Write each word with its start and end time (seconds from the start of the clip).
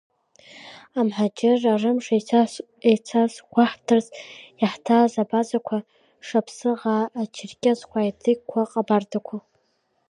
Амҳаџьыраа 0.99 1.81
рымш 1.81 2.07
еицазгәаҳҭарц 2.89 4.07
иаҳҭааз 4.61 5.13
абазақәа, 5.23 5.77
шаԥсыӷаа, 6.27 7.03
ачерқьесқәа, 7.21 7.97
аедыгьқәа, 8.01 8.59
аҟабардақәа… 8.63 9.37